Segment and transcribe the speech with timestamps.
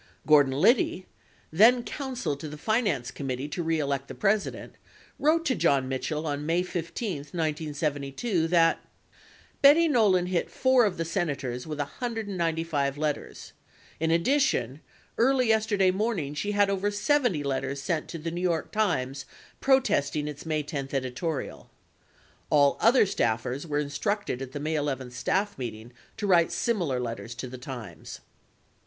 [0.25, 1.05] 48 Gordon Liddy,
[1.51, 4.73] then counsel to the Finance Committee To Re Elect the President,
[5.19, 8.79] wrote to John Mitchell on May 15, 1972, that:
[9.61, 13.53] Betty Nolan hit four of the Senators with 195 letters.
[13.99, 14.81] In addition,
[15.19, 19.25] early yesterday morning she had over 70 letters sent to the New York Times
[19.59, 21.69] protesting its May 10 editorial.
[22.49, 27.35] (All other staffers were instructed at the May 11 staff meeting to write similar letters
[27.35, 28.21] to the Times)